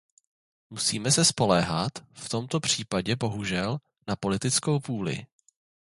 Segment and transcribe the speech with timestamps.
[0.69, 3.77] Musíme se spoléhat, v tomto případě bohužel,
[4.07, 5.25] na politickou vůli.